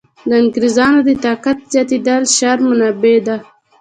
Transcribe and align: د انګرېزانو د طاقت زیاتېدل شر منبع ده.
د 0.27 0.29
انګرېزانو 0.41 0.99
د 1.07 1.09
طاقت 1.25 1.57
زیاتېدل 1.73 2.23
شر 2.35 2.57
منبع 2.65 3.17
ده. 3.27 3.37